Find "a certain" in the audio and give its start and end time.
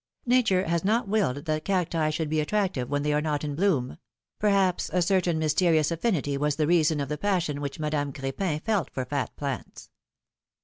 4.91-5.37